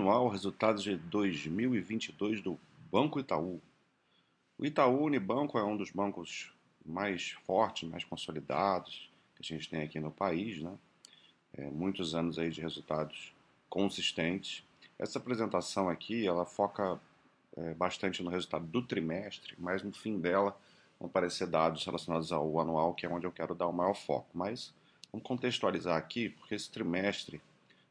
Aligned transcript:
anual 0.00 0.28
resultados 0.28 0.82
de 0.82 0.96
2022 0.96 2.40
do 2.40 2.58
Banco 2.90 3.20
Itaú. 3.20 3.60
O 4.56 4.64
Itaú 4.64 5.04
Unibanco 5.04 5.58
é 5.58 5.62
um 5.62 5.76
dos 5.76 5.90
bancos 5.90 6.50
mais 6.84 7.32
fortes, 7.44 7.86
mais 7.86 8.02
consolidados 8.02 9.10
que 9.36 9.42
a 9.42 9.56
gente 9.56 9.68
tem 9.68 9.82
aqui 9.82 10.00
no 10.00 10.10
país, 10.10 10.62
né? 10.62 10.72
É, 11.52 11.68
muitos 11.70 12.14
anos 12.14 12.38
aí 12.38 12.48
de 12.48 12.62
resultados 12.62 13.34
consistentes. 13.68 14.64
Essa 14.98 15.18
apresentação 15.18 15.90
aqui, 15.90 16.26
ela 16.26 16.46
foca 16.46 16.98
é, 17.58 17.74
bastante 17.74 18.22
no 18.22 18.30
resultado 18.30 18.64
do 18.66 18.80
trimestre, 18.80 19.54
mas 19.58 19.82
no 19.82 19.92
fim 19.92 20.18
dela 20.18 20.58
vão 20.98 21.10
aparecer 21.10 21.46
dados 21.46 21.84
relacionados 21.84 22.32
ao 22.32 22.58
anual, 22.58 22.94
que 22.94 23.04
é 23.04 23.08
onde 23.08 23.26
eu 23.26 23.32
quero 23.32 23.54
dar 23.54 23.66
o 23.66 23.72
maior 23.72 23.94
foco. 23.94 24.30
Mas 24.32 24.72
vamos 25.12 25.26
contextualizar 25.26 25.98
aqui, 25.98 26.30
porque 26.30 26.54
esse 26.54 26.70
trimestre 26.70 27.38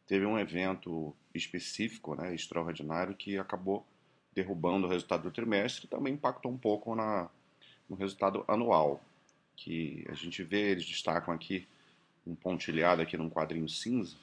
teve 0.07 0.26
um 0.26 0.39
evento 0.39 1.14
específico, 1.34 2.16
né, 2.16 2.34
extraordinário, 2.34 3.16
que 3.16 3.38
acabou 3.38 3.86
derrubando 4.34 4.88
o 4.88 4.90
resultado 4.90 5.23
do 5.23 5.31
trimestre 5.31 5.86
e 5.86 5.90
também 5.90 6.13
impactou 6.13 6.52
um 6.52 6.58
pouco 6.58 6.95
na, 6.95 7.30
no 7.90 7.95
resultado 7.95 8.44
anual, 8.48 9.02
que 9.55 10.05
a 10.09 10.13
gente 10.13 10.44
vê, 10.44 10.72
eles 10.72 10.86
destacam 10.86 11.34
aqui 11.34 11.67
um 12.26 12.36
pontilhado 12.36 13.02
aqui 13.02 13.17
num 13.17 13.30
quadrinho 13.30 13.67
cinza, 13.67 14.16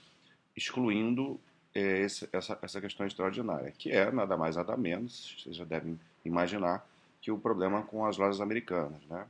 excluindo 0.56 1.38
é, 1.74 2.00
esse, 2.00 2.28
essa, 2.32 2.58
essa 2.62 2.80
questão 2.80 3.06
extraordinária, 3.06 3.70
que 3.70 3.90
é 3.90 4.10
nada 4.10 4.36
mais 4.36 4.56
nada 4.56 4.76
menos, 4.76 5.36
vocês 5.38 5.56
já 5.56 5.64
devem 5.64 5.98
imaginar, 6.24 6.86
que 7.20 7.30
o 7.30 7.38
problema 7.38 7.82
com 7.82 8.06
as 8.06 8.16
lojas 8.16 8.40
americanas. 8.40 9.02
Né? 9.06 9.26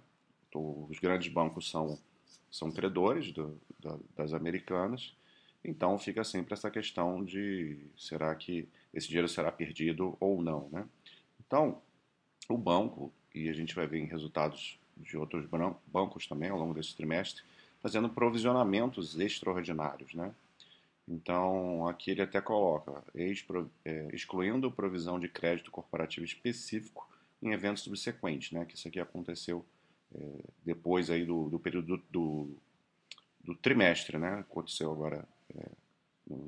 Então, 0.48 0.86
os 0.88 0.98
grandes 0.98 1.33
bancos 1.33 1.70
são, 1.70 1.98
são 2.50 2.70
credores 2.70 3.33
do, 3.33 3.58
da, 3.80 3.97
das 4.16 4.33
americanas 4.33 5.12
então 5.66 5.98
fica 5.98 6.23
sempre 6.23 6.55
essa 6.55 6.70
questão 6.70 7.25
de 7.25 7.79
será 7.97 8.34
que 8.34 8.69
esse 8.95 9.09
dinheiro 9.09 9.29
será 9.29 9.51
perdido 9.51 10.16
ou 10.20 10.41
não, 10.41 10.69
né? 10.70 10.87
Então, 11.45 11.83
o 12.48 12.56
banco, 12.56 13.12
e 13.34 13.48
a 13.48 13.53
gente 13.53 13.75
vai 13.75 13.86
ver 13.86 13.98
em 13.98 14.06
resultados 14.06 14.78
de 14.97 15.17
outros 15.17 15.47
bancos 15.86 16.27
também 16.27 16.48
ao 16.48 16.58
longo 16.58 16.75
desse 16.75 16.95
trimestre, 16.97 17.42
fazendo 17.83 18.08
provisionamentos 18.08 19.19
extraordinários, 19.19 20.14
né? 20.14 20.34
Então, 21.08 21.86
aqui 21.86 22.11
ele 22.11 22.23
até 22.23 22.41
coloca, 22.41 23.03
é, 23.14 24.08
excluindo 24.12 24.73
provisão 24.73 25.20
de 25.20 25.28
crédito 25.28 25.70
corporativo 25.70 26.25
específico 26.25 27.08
em 27.41 27.53
eventos 27.53 27.83
subsequentes, 27.84 28.51
né? 28.51 28.64
Que 28.64 28.75
isso 28.75 28.89
aqui 28.89 28.98
aconteceu 28.98 29.64
é, 30.14 30.19
depois 30.64 31.11
aí 31.11 31.25
do, 31.25 31.48
do 31.48 31.58
período 31.58 31.97
do, 31.98 32.03
do, 32.11 32.56
do, 33.45 33.55
trimestre, 33.55 34.19
né? 34.19 34.41
Aconteceu 34.41 34.91
agora 34.91 35.25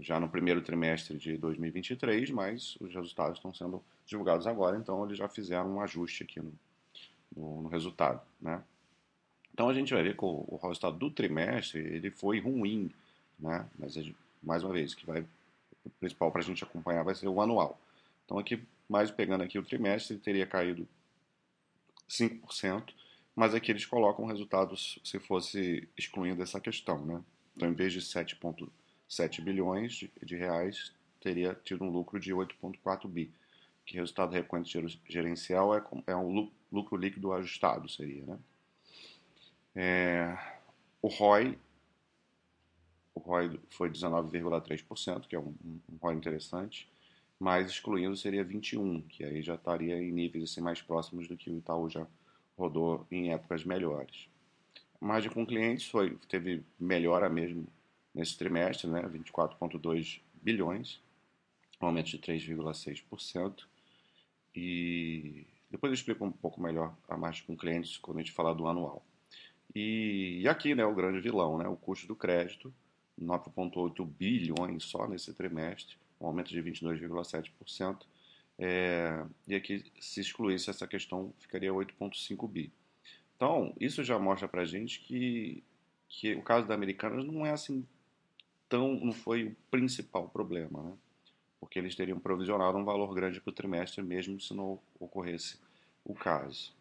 já 0.00 0.18
no 0.18 0.28
primeiro 0.28 0.60
trimestre 0.60 1.16
de 1.16 1.36
2023, 1.36 2.30
mas 2.30 2.76
os 2.80 2.94
resultados 2.94 3.38
estão 3.38 3.54
sendo 3.54 3.82
divulgados 4.06 4.46
agora, 4.46 4.76
então 4.76 5.04
eles 5.04 5.18
já 5.18 5.28
fizeram 5.28 5.76
um 5.76 5.80
ajuste 5.80 6.24
aqui 6.24 6.40
no, 6.40 6.52
no, 7.36 7.62
no 7.62 7.68
resultado, 7.68 8.20
né? 8.40 8.62
Então 9.52 9.68
a 9.68 9.74
gente 9.74 9.92
vai 9.92 10.02
ver 10.02 10.16
que 10.16 10.24
o, 10.24 10.44
o, 10.48 10.56
resultado 10.56 10.96
do 10.96 11.10
trimestre 11.10 11.80
ele 11.80 12.10
foi 12.10 12.40
ruim, 12.40 12.90
né? 13.38 13.68
Mas 13.78 13.96
mais 14.42 14.62
uma 14.62 14.72
vez 14.72 14.94
que 14.94 15.06
vai 15.06 15.24
o 15.84 15.90
principal 15.90 16.30
para 16.30 16.40
a 16.40 16.44
gente 16.44 16.62
acompanhar 16.62 17.02
vai 17.02 17.14
ser 17.14 17.28
o 17.28 17.40
anual. 17.40 17.78
Então 18.24 18.38
aqui 18.38 18.62
mais 18.88 19.10
pegando 19.10 19.42
aqui 19.42 19.58
o 19.58 19.64
trimestre 19.64 20.16
teria 20.16 20.46
caído 20.46 20.88
5%, 22.08 22.94
mas 23.34 23.54
aqui 23.54 23.70
eles 23.70 23.84
colocam 23.84 24.26
resultados 24.26 24.98
se 25.04 25.18
fosse 25.18 25.88
excluindo 25.96 26.42
essa 26.42 26.60
questão, 26.60 27.04
né? 27.04 27.22
Então 27.56 27.68
em 27.68 27.74
vez 27.74 27.92
de 27.92 28.00
7,5 28.00 28.68
7 29.08 29.40
bilhões 29.40 29.94
de, 29.94 30.10
de 30.22 30.36
reais, 30.36 30.92
teria 31.20 31.54
tido 31.54 31.84
um 31.84 31.90
lucro 31.90 32.20
de 32.20 32.32
8,4 32.32 33.08
bi, 33.08 33.32
que 33.86 33.96
resultado 33.96 34.32
recorrente 34.32 34.78
gerencial 35.08 35.74
é, 35.74 35.82
é 36.06 36.16
um 36.16 36.50
lucro 36.70 36.96
líquido 36.96 37.32
ajustado, 37.32 37.88
seria, 37.88 38.24
né? 38.26 38.38
É, 39.74 40.38
o 41.00 41.08
ROI, 41.08 41.58
o 43.14 43.20
ROI 43.20 43.60
foi 43.70 43.90
19,3%, 43.90 45.26
que 45.26 45.36
é 45.36 45.38
um, 45.38 45.54
um 45.64 45.96
ROI 46.00 46.14
interessante, 46.14 46.88
mas 47.38 47.70
excluindo 47.70 48.16
seria 48.16 48.42
21, 48.42 49.02
que 49.02 49.24
aí 49.24 49.40
já 49.42 49.54
estaria 49.54 49.96
em 49.96 50.10
níveis 50.10 50.50
assim, 50.50 50.60
mais 50.60 50.82
próximos 50.82 51.28
do 51.28 51.36
que 51.36 51.50
o 51.50 51.58
Itaú 51.58 51.88
já 51.88 52.06
rodou 52.56 53.06
em 53.10 53.32
épocas 53.32 53.64
melhores. 53.64 54.28
A 55.00 55.06
margem 55.06 55.30
com 55.30 55.46
clientes 55.46 55.86
foi, 55.86 56.18
teve 56.28 56.64
melhora 56.78 57.28
mesmo 57.28 57.68
nesse 58.14 58.36
trimestre, 58.36 58.88
né, 58.88 59.02
24,2 59.02 60.20
bilhões, 60.42 61.00
um 61.80 61.86
aumento 61.86 62.10
de 62.10 62.18
3,6%. 62.18 63.64
E 64.54 65.46
depois 65.70 65.90
eu 65.90 65.94
explico 65.94 66.24
um 66.24 66.32
pouco 66.32 66.60
melhor 66.60 66.96
a 67.08 67.16
margem 67.16 67.44
com 67.46 67.56
clientes 67.56 67.96
quando 67.96 68.18
a 68.18 68.20
gente 68.22 68.32
falar 68.32 68.54
do 68.54 68.66
anual. 68.66 69.04
E, 69.74 70.40
e 70.40 70.48
aqui, 70.48 70.74
né, 70.74 70.84
o 70.84 70.94
grande 70.94 71.20
vilão, 71.20 71.58
né, 71.58 71.68
o 71.68 71.76
custo 71.76 72.06
do 72.06 72.16
crédito, 72.16 72.72
9,8 73.20 74.04
bilhões 74.04 74.84
só 74.84 75.06
nesse 75.06 75.32
trimestre, 75.34 75.96
um 76.20 76.26
aumento 76.26 76.50
de 76.50 76.62
22,7%. 76.62 78.06
É, 78.58 79.24
e 79.46 79.54
aqui, 79.54 79.84
se 80.00 80.20
excluísse 80.20 80.70
essa 80.70 80.86
questão, 80.86 81.32
ficaria 81.38 81.72
8,5 81.72 82.48
bi. 82.48 82.72
Então, 83.36 83.72
isso 83.78 84.02
já 84.02 84.18
mostra 84.18 84.48
para 84.48 84.64
gente 84.64 85.00
que, 85.00 85.62
que 86.08 86.34
o 86.34 86.42
caso 86.42 86.66
da 86.66 86.74
Americanas 86.74 87.24
não 87.24 87.46
é 87.46 87.52
assim 87.52 87.86
tão, 88.68 88.94
não 88.94 89.12
foi 89.12 89.44
o 89.44 89.56
principal 89.70 90.28
problema, 90.28 90.82
né? 90.82 90.92
porque 91.60 91.78
eles 91.78 91.94
teriam 91.94 92.20
provisionado 92.20 92.78
um 92.78 92.84
valor 92.84 93.12
grande 93.14 93.40
para 93.40 93.50
o 93.50 93.54
trimestre, 93.54 94.02
mesmo 94.02 94.40
se 94.40 94.54
não 94.54 94.78
ocorresse 94.98 95.58
o 96.04 96.14
caso. 96.14 96.72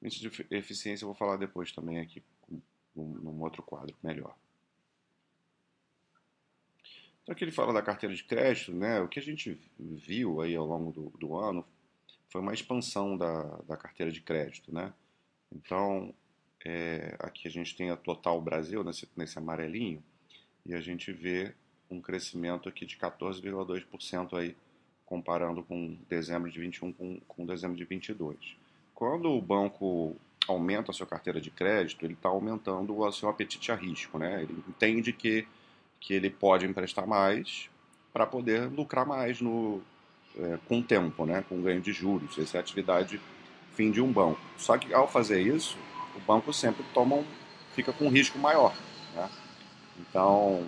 Índice 0.00 0.20
de 0.20 0.46
eficiência 0.50 1.04
eu 1.04 1.08
vou 1.08 1.14
falar 1.14 1.36
depois 1.36 1.72
também 1.72 2.00
aqui, 2.00 2.22
num 2.94 3.40
outro 3.42 3.62
quadro 3.62 3.96
melhor. 4.02 4.36
Então 7.22 7.32
aqui 7.32 7.44
ele 7.44 7.52
fala 7.52 7.72
da 7.72 7.82
carteira 7.82 8.14
de 8.14 8.24
crédito, 8.24 8.72
né? 8.72 9.00
o 9.00 9.08
que 9.08 9.18
a 9.18 9.22
gente 9.22 9.60
viu 9.78 10.40
aí 10.40 10.56
ao 10.56 10.66
longo 10.66 10.92
do, 10.92 11.10
do 11.18 11.36
ano 11.36 11.64
foi 12.28 12.40
uma 12.40 12.54
expansão 12.54 13.16
da, 13.16 13.42
da 13.68 13.76
carteira 13.76 14.10
de 14.10 14.20
crédito. 14.20 14.74
Né? 14.74 14.92
Então, 15.52 16.12
é, 16.64 17.14
aqui 17.18 17.46
a 17.46 17.50
gente 17.50 17.76
tem 17.76 17.90
a 17.90 17.96
Total 17.96 18.40
Brasil, 18.40 18.82
nesse, 18.82 19.08
nesse 19.16 19.38
amarelinho, 19.38 20.02
e 20.64 20.74
a 20.74 20.80
gente 20.80 21.12
vê 21.12 21.54
um 21.90 22.00
crescimento 22.00 22.68
aqui 22.68 22.86
de 22.86 22.96
14,2% 22.96 24.38
aí, 24.38 24.56
comparando 25.04 25.62
com 25.62 25.96
dezembro 26.08 26.50
de 26.50 26.58
21 26.58 26.92
com, 26.92 27.20
com 27.28 27.46
dezembro 27.46 27.76
de 27.76 27.84
22. 27.84 28.56
Quando 28.94 29.30
o 29.30 29.42
banco 29.42 30.16
aumenta 30.48 30.90
a 30.90 30.94
sua 30.94 31.06
carteira 31.06 31.40
de 31.40 31.50
crédito, 31.50 32.04
ele 32.04 32.14
está 32.14 32.28
aumentando 32.28 32.98
o 32.98 33.12
seu 33.12 33.28
apetite 33.28 33.70
a 33.70 33.74
risco, 33.74 34.18
né? 34.18 34.42
Ele 34.42 34.62
entende 34.68 35.12
que, 35.12 35.46
que 36.00 36.14
ele 36.14 36.30
pode 36.30 36.66
emprestar 36.66 37.06
mais 37.06 37.68
para 38.12 38.26
poder 38.26 38.68
lucrar 38.70 39.06
mais 39.06 39.40
no, 39.40 39.82
é, 40.36 40.58
com 40.66 40.78
o 40.78 40.82
tempo, 40.82 41.26
né? 41.26 41.44
Com 41.48 41.60
ganho 41.62 41.80
de 41.80 41.92
juros. 41.92 42.38
Essa 42.38 42.56
é 42.56 42.58
a 42.58 42.62
atividade 42.62 43.20
fim 43.74 43.90
de 43.90 44.00
um 44.00 44.10
banco. 44.12 44.40
Só 44.56 44.76
que 44.78 44.92
ao 44.92 45.08
fazer 45.08 45.40
isso, 45.40 45.76
o 46.16 46.20
banco 46.20 46.52
sempre 46.52 46.84
toma 46.94 47.16
um, 47.16 47.24
fica 47.74 47.92
com 47.92 48.06
um 48.06 48.10
risco 48.10 48.38
maior, 48.38 48.74
né? 49.14 49.28
Então, 49.98 50.66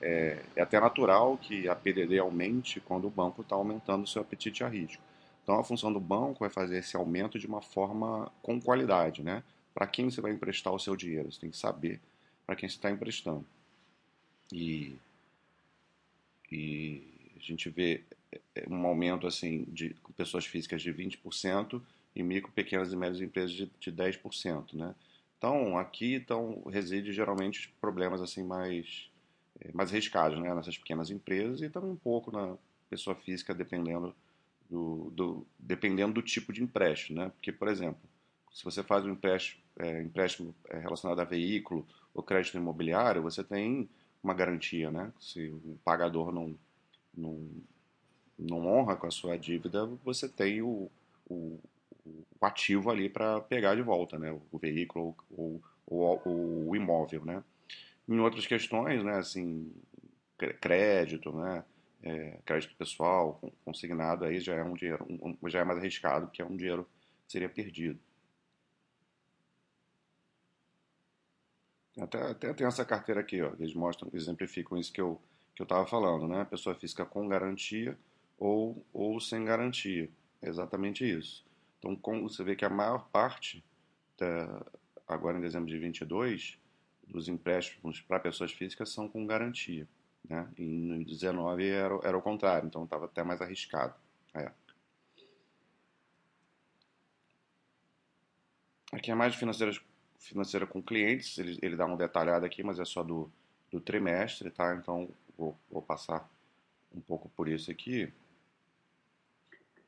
é, 0.00 0.42
é, 0.54 0.62
até 0.62 0.78
natural 0.80 1.36
que 1.38 1.68
a 1.68 1.74
PDD 1.74 2.18
aumente 2.18 2.80
quando 2.80 3.06
o 3.06 3.10
banco 3.10 3.42
está 3.42 3.56
aumentando 3.56 4.04
o 4.04 4.06
seu 4.06 4.22
apetite 4.22 4.62
a 4.62 4.68
risco. 4.68 5.02
Então, 5.42 5.58
a 5.58 5.64
função 5.64 5.92
do 5.92 6.00
banco 6.00 6.44
é 6.44 6.50
fazer 6.50 6.78
esse 6.78 6.96
aumento 6.96 7.38
de 7.38 7.46
uma 7.46 7.62
forma 7.62 8.30
com 8.42 8.60
qualidade, 8.60 9.22
né? 9.22 9.42
Para 9.72 9.86
quem 9.86 10.10
você 10.10 10.20
vai 10.20 10.32
emprestar 10.32 10.72
o 10.72 10.78
seu 10.78 10.96
dinheiro, 10.96 11.30
você 11.30 11.40
tem 11.40 11.50
que 11.50 11.56
saber 11.56 12.00
para 12.46 12.56
quem 12.56 12.68
você 12.68 12.76
está 12.76 12.90
emprestando. 12.90 13.44
E, 14.52 14.96
e 16.50 17.02
a 17.36 17.40
gente 17.40 17.68
vê 17.70 18.02
é, 18.54 18.64
um 18.68 18.86
aumento 18.86 19.26
assim 19.26 19.64
de 19.68 19.94
pessoas 20.16 20.46
físicas 20.46 20.82
de 20.82 20.92
20% 20.92 21.80
e 22.14 22.22
micro, 22.22 22.50
pequenas 22.52 22.92
e 22.92 22.96
médias 22.96 23.20
empresas 23.20 23.52
de, 23.52 23.70
de 23.78 23.92
10%, 23.92 24.74
né? 24.74 24.94
Então, 25.38 25.76
aqui 25.76 26.14
então, 26.14 26.62
reside 26.70 27.12
geralmente 27.12 27.74
problemas 27.80 28.22
assim 28.22 28.42
mais, 28.42 29.10
eh, 29.60 29.70
mais 29.72 29.90
arriscados 29.90 30.38
né? 30.40 30.54
nessas 30.54 30.78
pequenas 30.78 31.10
empresas 31.10 31.60
e 31.60 31.68
também 31.68 31.90
um 31.90 31.96
pouco 31.96 32.30
na 32.30 32.56
pessoa 32.88 33.14
física, 33.14 33.54
dependendo 33.54 34.14
do, 34.68 35.10
do, 35.10 35.46
dependendo 35.58 36.14
do 36.14 36.22
tipo 36.22 36.52
de 36.52 36.62
empréstimo. 36.62 37.18
Né? 37.18 37.30
Porque, 37.30 37.52
por 37.52 37.68
exemplo, 37.68 38.00
se 38.52 38.64
você 38.64 38.82
faz 38.82 39.04
um 39.04 39.10
empréstimo, 39.10 39.62
é, 39.78 40.02
empréstimo 40.02 40.54
relacionado 40.70 41.20
a 41.20 41.24
veículo 41.24 41.86
ou 42.14 42.22
crédito 42.22 42.56
imobiliário, 42.56 43.22
você 43.22 43.44
tem 43.44 43.88
uma 44.22 44.32
garantia. 44.32 44.90
Né? 44.90 45.12
Se 45.20 45.48
o 45.48 45.78
pagador 45.84 46.32
não, 46.32 46.58
não, 47.14 47.46
não 48.38 48.66
honra 48.66 48.96
com 48.96 49.06
a 49.06 49.10
sua 49.10 49.36
dívida, 49.36 49.84
você 50.02 50.26
tem 50.26 50.62
o, 50.62 50.90
o 51.28 51.60
o 52.40 52.46
ativo 52.46 52.90
ali 52.90 53.08
para 53.08 53.40
pegar 53.40 53.74
de 53.74 53.82
volta, 53.82 54.18
né? 54.18 54.32
O 54.52 54.58
veículo 54.58 55.16
ou, 55.30 55.62
ou, 55.86 56.22
ou, 56.24 56.68
o 56.70 56.76
imóvel, 56.76 57.24
né? 57.24 57.42
Em 58.08 58.18
outras 58.20 58.46
questões, 58.46 59.02
né? 59.04 59.18
Assim, 59.18 59.72
crédito, 60.60 61.32
né? 61.32 61.64
é, 62.02 62.38
crédito 62.44 62.76
pessoal, 62.76 63.40
consignado, 63.64 64.24
aí 64.24 64.38
já 64.40 64.54
é 64.54 64.62
um 64.62 64.74
dinheiro, 64.74 65.04
um, 65.08 65.48
já 65.48 65.60
é 65.60 65.64
mais 65.64 65.78
arriscado, 65.78 66.26
porque 66.26 66.40
é 66.40 66.44
um 66.44 66.56
dinheiro 66.56 66.88
que 67.26 67.32
seria 67.32 67.48
perdido. 67.48 67.98
Até, 71.98 72.22
até 72.22 72.54
tem 72.54 72.66
essa 72.66 72.84
carteira 72.84 73.20
aqui, 73.20 73.40
ó, 73.42 73.52
eles 73.58 73.74
mostram, 73.74 74.10
exemplificam 74.12 74.78
isso 74.78 74.92
que 74.92 75.00
eu 75.00 75.20
que 75.54 75.62
eu 75.62 75.64
estava 75.64 75.86
falando, 75.86 76.28
né? 76.28 76.44
Pessoa 76.44 76.74
física 76.74 77.06
com 77.06 77.26
garantia 77.26 77.98
ou, 78.38 78.84
ou 78.92 79.18
sem 79.18 79.42
garantia. 79.42 80.10
É 80.42 80.50
exatamente 80.50 81.02
isso. 81.02 81.45
Então, 81.92 82.22
você 82.22 82.42
vê 82.44 82.56
que 82.56 82.64
a 82.64 82.70
maior 82.70 83.08
parte, 83.10 83.64
da, 84.18 84.64
agora 85.06 85.38
em 85.38 85.40
dezembro 85.40 85.68
de 85.68 85.78
22, 85.78 86.58
dos 87.06 87.28
empréstimos 87.28 88.00
para 88.00 88.20
pessoas 88.20 88.52
físicas 88.52 88.92
são 88.92 89.08
com 89.08 89.26
garantia. 89.26 89.88
Né? 90.28 90.48
E 90.58 90.64
no 90.64 91.04
19 91.04 91.68
era, 91.68 91.94
era 92.02 92.18
o 92.18 92.22
contrário, 92.22 92.66
então 92.66 92.84
estava 92.84 93.04
até 93.04 93.22
mais 93.22 93.40
arriscado. 93.40 93.94
É. 94.34 94.50
Aqui 98.92 99.10
é 99.10 99.14
mais 99.14 99.34
financeira, 99.34 99.72
financeira 100.18 100.66
com 100.66 100.82
clientes, 100.82 101.38
ele, 101.38 101.58
ele 101.62 101.76
dá 101.76 101.86
um 101.86 101.96
detalhado 101.96 102.44
aqui, 102.44 102.62
mas 102.62 102.78
é 102.80 102.84
só 102.84 103.02
do, 103.02 103.30
do 103.70 103.80
trimestre, 103.80 104.50
tá? 104.50 104.74
Então 104.74 105.08
vou, 105.36 105.56
vou 105.70 105.82
passar 105.82 106.28
um 106.94 107.00
pouco 107.00 107.28
por 107.30 107.48
isso 107.48 107.70
aqui. 107.70 108.12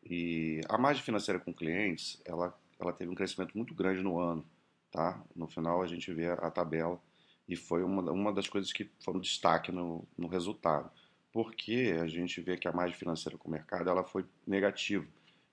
E 0.08 0.60
a 0.68 0.78
margem 0.78 1.02
financeira 1.02 1.38
com 1.38 1.52
clientes, 1.52 2.20
ela, 2.24 2.56
ela 2.80 2.92
teve 2.92 3.10
um 3.10 3.14
crescimento 3.14 3.56
muito 3.56 3.74
grande 3.74 4.02
no 4.02 4.18
ano, 4.18 4.44
tá? 4.90 5.22
No 5.36 5.46
final 5.46 5.82
a 5.82 5.86
gente 5.86 6.12
vê 6.12 6.28
a 6.30 6.50
tabela 6.50 7.00
e 7.46 7.56
foi 7.56 7.82
uma, 7.82 8.10
uma 8.10 8.32
das 8.32 8.48
coisas 8.48 8.72
que 8.72 8.90
foram 9.00 9.20
destaque 9.20 9.70
no, 9.70 10.06
no 10.16 10.26
resultado. 10.26 10.90
Porque 11.32 11.94
a 12.00 12.06
gente 12.06 12.40
vê 12.40 12.56
que 12.56 12.66
a 12.66 12.72
margem 12.72 12.96
financeira 12.96 13.36
com 13.36 13.48
o 13.48 13.52
mercado 13.52 13.90
ela 13.90 14.02
foi 14.02 14.24
negativa. 14.46 15.06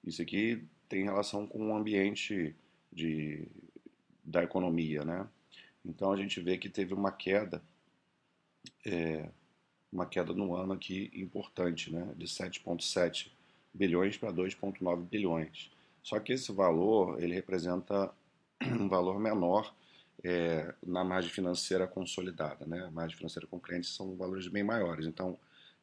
Isso 0.03 0.21
aqui 0.21 0.63
tem 0.87 1.03
relação 1.03 1.45
com 1.45 1.71
o 1.71 1.75
ambiente 1.75 2.55
de, 2.91 3.47
da 4.23 4.43
economia, 4.43 5.03
né? 5.03 5.27
Então 5.83 6.11
a 6.11 6.17
gente 6.17 6.39
vê 6.39 6.57
que 6.57 6.69
teve 6.69 6.93
uma 6.93 7.11
queda 7.11 7.61
é, 8.85 9.29
uma 9.91 10.05
queda 10.05 10.33
no 10.33 10.55
ano 10.55 10.73
aqui 10.73 11.09
importante, 11.13 11.91
né, 11.91 12.13
de 12.17 12.25
7,7 12.25 13.31
bilhões 13.75 14.17
para 14.17 14.31
2,9 14.31 15.03
bilhões. 15.07 15.71
Só 16.01 16.19
que 16.19 16.33
esse 16.33 16.51
valor 16.51 17.21
ele 17.21 17.33
representa 17.33 18.11
um 18.63 18.87
valor 18.87 19.19
menor 19.19 19.73
é, 20.23 20.73
na 20.85 21.03
margem 21.03 21.31
financeira 21.31 21.85
consolidada, 21.85 22.65
né? 22.65 22.85
A 22.85 22.91
margem 22.91 23.17
financeira 23.17 23.47
com 23.47 23.59
clientes 23.59 23.95
são 23.95 24.15
valores 24.15 24.47
bem 24.47 24.63
maiores. 24.63 25.05
Então, 25.05 25.37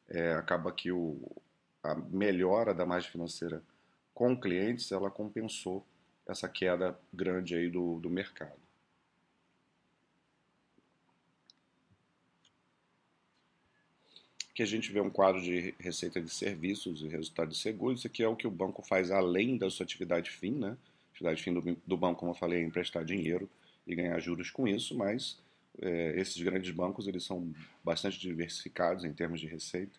é, 0.09 0.33
acaba 0.33 0.71
que 0.71 0.91
o, 0.91 1.19
a 1.83 1.95
melhora 1.95 2.73
da 2.73 2.85
margem 2.85 3.11
financeira 3.11 3.61
com 4.13 4.35
clientes 4.39 4.91
ela 4.91 5.09
compensou 5.09 5.85
essa 6.27 6.47
queda 6.47 6.97
grande 7.13 7.55
aí 7.55 7.69
do, 7.69 7.99
do 7.99 8.09
mercado. 8.09 8.62
Que 14.53 14.61
a 14.61 14.65
gente 14.65 14.91
vê 14.91 15.01
um 15.01 15.09
quadro 15.09 15.41
de 15.41 15.73
receita 15.79 16.21
de 16.21 16.29
serviços 16.29 17.01
e 17.01 17.07
resultado 17.07 17.49
de 17.49 17.57
seguros. 17.57 17.99
Isso 17.99 18.07
aqui 18.07 18.23
é 18.23 18.27
o 18.27 18.35
que 18.35 18.45
o 18.45 18.51
banco 18.51 18.83
faz 18.83 19.09
além 19.09 19.57
da 19.57 19.69
sua 19.69 19.83
atividade 19.83 20.29
fim, 20.29 20.51
né? 20.51 20.69
A 20.69 21.11
atividade 21.11 21.43
fim 21.43 21.53
do, 21.53 21.77
do 21.87 21.97
banco, 21.97 22.19
como 22.19 22.31
eu 22.31 22.35
falei, 22.35 22.61
é 22.61 22.63
emprestar 22.63 23.03
dinheiro 23.03 23.49
e 23.87 23.95
ganhar 23.95 24.19
juros 24.19 24.51
com 24.51 24.67
isso, 24.67 24.95
mas 24.95 25.37
é, 25.81 26.19
esses 26.19 26.39
grandes 26.41 26.71
bancos 26.71 27.07
eles 27.07 27.23
são 27.23 27.51
bastante 27.83 28.19
diversificados 28.19 29.03
em 29.03 29.13
termos 29.13 29.39
de 29.39 29.47
receita 29.47 29.97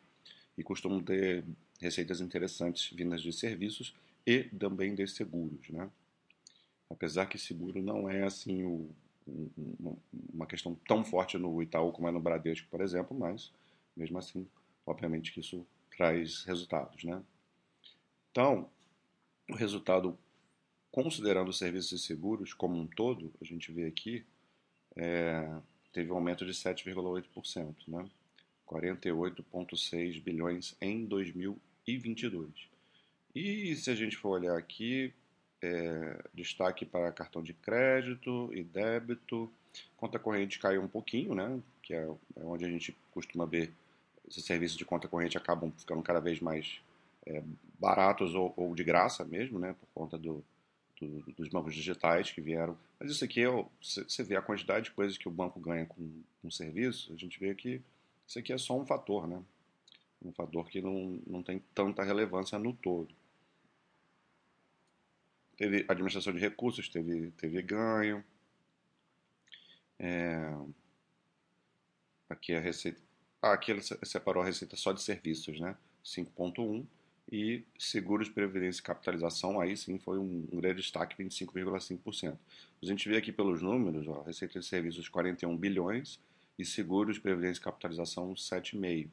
e 0.57 0.63
costumam 0.63 1.03
ter 1.03 1.45
receitas 1.81 2.21
interessantes 2.21 2.91
vindas 2.97 3.21
de 3.23 3.33
serviços 3.33 3.95
e 4.25 4.45
também 4.45 4.95
de 4.95 5.07
seguros, 5.09 5.69
né? 5.69 5.91
Apesar 6.89 7.27
que 7.27 7.39
seguro 7.39 7.83
não 7.83 8.09
é 8.09 8.23
assim 8.23 8.63
o, 8.63 8.89
um, 9.27 9.97
uma 10.33 10.47
questão 10.47 10.77
tão 10.87 11.05
forte 11.05 11.37
no 11.37 11.61
Itaú 11.61 11.91
como 11.91 12.09
é 12.09 12.13
no 12.13 12.21
Bradesco, 12.21 12.69
por 12.71 12.81
exemplo, 12.81 13.17
mas 13.19 13.51
mesmo 13.97 14.19
assim, 14.19 14.47
obviamente 14.87 15.33
que 15.33 15.41
isso 15.41 15.67
traz 15.97 16.45
resultados, 16.45 17.05
né? 17.05 17.23
Então, 18.31 18.69
o 19.49 19.55
resultado, 19.55 20.19
considerando 20.91 21.49
os 21.49 21.59
serviços 21.59 21.93
e 21.93 22.05
seguros 22.05 22.53
como 22.53 22.77
um 22.77 22.87
todo, 22.87 23.33
a 23.41 23.45
gente 23.45 23.71
vê 23.71 23.87
aqui, 23.87 24.25
é, 24.97 25.49
teve 25.93 26.11
um 26.11 26.17
aumento 26.17 26.45
de 26.45 26.53
7,8%, 26.53 27.75
né? 27.89 28.09
48,6 28.67 30.23
bilhões 30.23 30.77
em 30.81 31.05
2022. 31.05 32.51
E 33.35 33.77
se 33.77 33.91
a 33.91 33.95
gente 33.95 34.17
for 34.17 34.31
olhar 34.31 34.57
aqui, 34.57 35.13
é, 35.63 36.25
destaque 36.33 36.85
para 36.85 37.13
cartão 37.13 37.43
de 37.43 37.53
crédito 37.53 38.51
e 38.53 38.63
débito, 38.63 39.53
conta 39.97 40.19
corrente 40.19 40.59
caiu 40.59 40.83
um 40.83 40.89
pouquinho, 40.89 41.35
né? 41.35 41.61
Que 41.83 41.95
é, 41.95 42.03
é 42.37 42.45
onde 42.45 42.65
a 42.65 42.69
gente 42.69 42.97
costuma 43.11 43.45
ver 43.45 43.73
esses 44.29 44.45
serviços 44.45 44.77
de 44.77 44.85
conta 44.85 45.09
corrente 45.09 45.37
acabam 45.37 45.73
ficando 45.77 46.03
cada 46.03 46.21
vez 46.21 46.41
mais 46.41 46.81
é, 47.27 47.43
baratos 47.79 48.35
ou, 48.35 48.53
ou, 48.57 48.75
de 48.75 48.85
graça 48.85 49.25
mesmo, 49.25 49.59
né, 49.59 49.75
por 49.79 49.89
conta 49.95 50.19
do, 50.19 50.45
do, 51.01 51.33
dos 51.33 51.49
bancos 51.49 51.75
digitais 51.75 52.31
que 52.31 52.41
vieram. 52.41 52.77
Mas 52.99 53.11
isso 53.11 53.25
aqui, 53.25 53.43
é, 53.43 53.49
você 53.81 54.23
vê 54.23 54.37
a 54.37 54.43
quantidade 54.43 54.87
de 54.87 54.91
coisas 54.93 55.19
que 55.19 55.29
o 55.29 55.33
banco 55.33 55.61
ganha 55.61 55.87
com 55.87 56.23
um 56.43 56.51
serviço, 56.51 57.13
a 57.13 57.17
gente 57.17 57.39
vê 57.39 57.55
que 57.55 57.81
isso 58.27 58.39
aqui 58.39 58.53
é 58.53 58.59
só 58.59 58.79
um 58.79 58.87
fator, 58.87 59.27
né? 59.27 59.43
Um 60.25 60.33
fator 60.33 60.69
que 60.71 60.81
não, 60.81 61.21
não 61.27 61.43
tem 61.43 61.63
tanta 61.75 62.03
relevância 62.03 62.59
no 62.59 62.73
todo. 62.73 63.15
Teve 65.57 65.85
administração 65.89 66.33
de 66.33 66.39
recursos, 66.39 66.89
teve, 66.89 67.31
teve 67.33 67.61
ganho. 67.63 68.25
É, 69.99 70.53
aqui 72.29 72.55
a 72.55 72.61
receita 72.61 73.01
aqui 73.53 73.71
ele 73.71 73.81
separou 73.83 74.43
a 74.43 74.47
receita 74.47 74.77
só 74.77 74.93
de 74.93 75.03
serviços, 75.03 75.61
né? 75.61 75.77
5.1 76.05 76.85
e 77.31 77.65
seguros, 77.79 78.29
previdência 78.29 78.81
e 78.81 78.83
capitalização, 78.83 79.61
aí 79.61 79.77
sim 79.77 79.99
foi 79.99 80.19
um, 80.19 80.47
um 80.53 80.61
grande 80.61 80.83
destaque, 80.83 81.23
25,5%. 81.23 82.37
A 82.83 82.87
gente 82.87 83.09
vê 83.09 83.17
aqui 83.17 83.33
pelos 83.33 83.63
números, 83.63 84.07
ó, 84.07 84.23
receita 84.23 84.61
de 84.61 84.67
serviços 84.67 85.09
41 85.09 85.57
bilhões 85.57 86.21
e 86.59 86.65
seguros, 86.65 87.19
previdência 87.19 87.61
e 87.61 87.65
capitalização 87.65 88.35
7,5. 88.35 89.09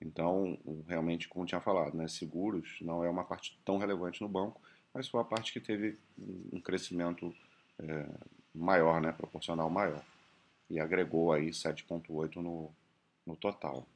Então, 0.00 0.58
realmente, 0.88 1.28
como 1.28 1.46
tinha 1.46 1.60
falado, 1.60 1.96
né, 1.96 2.08
seguros 2.08 2.78
não 2.80 3.04
é 3.04 3.08
uma 3.08 3.24
parte 3.24 3.58
tão 3.64 3.78
relevante 3.78 4.20
no 4.20 4.28
banco, 4.28 4.60
mas 4.92 5.08
foi 5.08 5.20
a 5.20 5.24
parte 5.24 5.52
que 5.52 5.60
teve 5.60 5.96
um 6.52 6.60
crescimento 6.60 7.34
é, 7.78 8.08
maior, 8.54 9.00
né, 9.00 9.12
proporcional 9.12 9.70
maior. 9.70 10.02
E 10.68 10.80
agregou 10.80 11.32
aí 11.32 11.50
7,8 11.50 12.36
no, 12.36 12.70
no 13.26 13.36
total. 13.36 13.86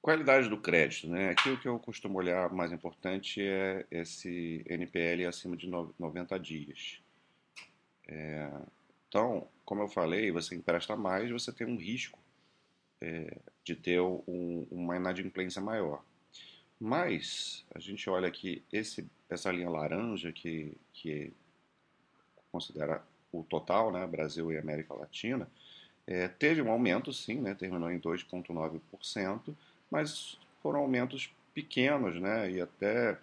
Qualidade 0.00 0.48
do 0.48 0.60
crédito, 0.60 1.08
né? 1.08 1.30
Aqui 1.30 1.50
o 1.50 1.58
que 1.60 1.66
eu 1.66 1.78
costumo 1.80 2.18
olhar 2.18 2.52
mais 2.52 2.70
importante 2.70 3.42
é 3.42 3.84
esse 3.90 4.64
NPL 4.68 5.26
acima 5.26 5.56
de 5.56 5.66
90 5.68 6.38
dias. 6.38 7.02
É, 8.06 8.48
então, 9.08 9.48
como 9.64 9.82
eu 9.82 9.88
falei, 9.88 10.30
você 10.30 10.54
empresta 10.54 10.94
mais, 10.94 11.28
você 11.28 11.52
tem 11.52 11.66
um 11.66 11.76
risco 11.76 12.20
é, 13.00 13.36
de 13.64 13.74
ter 13.74 14.00
um, 14.00 14.66
uma 14.70 14.96
inadimplência 14.96 15.60
maior. 15.60 16.04
Mas 16.78 17.64
a 17.74 17.80
gente 17.80 18.08
olha 18.08 18.28
aqui 18.28 18.62
esse, 18.72 19.10
essa 19.28 19.50
linha 19.50 19.70
laranja 19.70 20.30
que, 20.30 20.76
que 20.92 21.32
considera 22.52 23.04
o 23.40 23.46
total, 23.48 23.92
né, 23.92 24.06
Brasil 24.06 24.52
e 24.52 24.58
América 24.58 24.94
Latina, 24.94 25.48
é, 26.06 26.28
teve 26.28 26.62
um 26.62 26.70
aumento, 26.70 27.12
sim, 27.12 27.40
né, 27.40 27.54
terminou 27.54 27.90
em 27.90 27.98
2,9%, 27.98 29.54
mas 29.90 30.38
foram 30.62 30.80
aumentos 30.80 31.30
pequenos, 31.52 32.20
né, 32.20 32.50
e 32.50 32.60
até, 32.60 33.18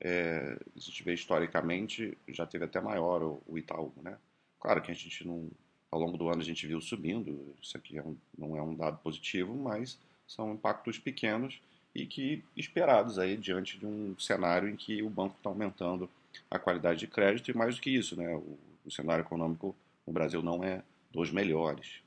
é, 0.00 0.56
vê 1.04 1.14
historicamente, 1.14 2.16
já 2.28 2.46
teve 2.46 2.64
até 2.64 2.80
maior 2.80 3.22
o, 3.22 3.42
o 3.46 3.58
Itaú. 3.58 3.92
Né? 4.02 4.16
Claro 4.58 4.80
que 4.80 4.90
a 4.90 4.94
gente 4.94 5.26
não, 5.26 5.48
ao 5.90 6.00
longo 6.00 6.16
do 6.16 6.28
ano 6.28 6.40
a 6.40 6.44
gente 6.44 6.66
viu 6.66 6.80
subindo, 6.80 7.54
isso 7.60 7.76
aqui 7.76 7.98
é 7.98 8.02
um, 8.02 8.16
não 8.36 8.56
é 8.56 8.62
um 8.62 8.74
dado 8.74 8.98
positivo, 8.98 9.54
mas 9.54 9.98
são 10.26 10.54
impactos 10.54 10.98
pequenos 10.98 11.60
e 11.94 12.06
que 12.06 12.42
esperados 12.56 13.18
aí 13.18 13.36
diante 13.36 13.78
de 13.78 13.84
um 13.84 14.18
cenário 14.18 14.68
em 14.68 14.76
que 14.76 15.02
o 15.02 15.10
banco 15.10 15.36
está 15.36 15.50
aumentando 15.50 16.08
a 16.50 16.58
qualidade 16.58 17.00
de 17.00 17.06
crédito 17.06 17.50
e 17.50 17.56
mais 17.56 17.76
do 17.76 17.82
que 17.82 17.90
isso, 17.90 18.16
né, 18.16 18.34
o, 18.34 18.58
o 18.84 18.90
cenário 18.90 19.22
econômico 19.22 19.76
no 20.06 20.12
Brasil 20.12 20.42
não 20.42 20.62
é 20.62 20.82
dos 21.10 21.30
melhores. 21.30 22.02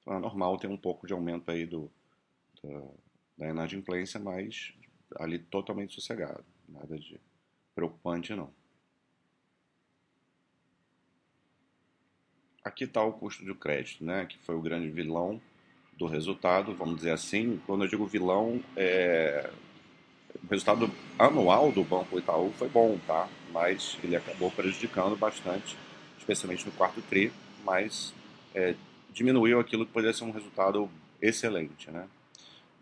Então 0.00 0.14
é 0.14 0.18
normal 0.18 0.58
ter 0.58 0.68
um 0.68 0.76
pouco 0.76 1.06
de 1.06 1.12
aumento 1.12 1.50
aí 1.50 1.64
do, 1.64 1.90
da, 2.62 2.82
da 3.38 3.48
inadimplência, 3.48 4.18
mas 4.18 4.74
ali 5.16 5.38
totalmente 5.38 5.94
sossegado. 5.94 6.44
Nada 6.68 6.98
de 6.98 7.20
preocupante 7.74 8.34
não. 8.34 8.52
aqui 12.64 12.84
está 12.84 13.02
o 13.02 13.12
custo 13.12 13.44
de 13.44 13.54
crédito, 13.54 14.04
né? 14.04 14.26
Que 14.26 14.38
foi 14.38 14.54
o 14.54 14.60
grande 14.60 14.88
vilão 14.88 15.40
do 15.98 16.06
resultado, 16.06 16.74
vamos 16.74 16.96
dizer 16.96 17.10
assim. 17.10 17.60
Quando 17.66 17.84
eu 17.84 17.88
digo 17.88 18.06
vilão, 18.06 18.62
é... 18.76 19.50
o 20.42 20.46
resultado 20.48 20.90
anual 21.22 21.70
do 21.70 21.84
Banco 21.84 22.18
Itaú 22.18 22.52
foi 22.58 22.68
bom, 22.68 22.98
tá? 23.06 23.28
Mas 23.52 23.96
ele 24.02 24.16
acabou 24.16 24.50
prejudicando 24.50 25.16
bastante, 25.16 25.76
especialmente 26.18 26.66
no 26.66 26.72
quarto 26.72 27.00
tri, 27.02 27.32
mas 27.64 28.12
é, 28.54 28.74
diminuiu 29.12 29.60
aquilo 29.60 29.86
que 29.86 29.92
poderia 29.92 30.12
ser 30.12 30.24
um 30.24 30.32
resultado 30.32 30.90
excelente, 31.20 31.90
né? 31.90 32.08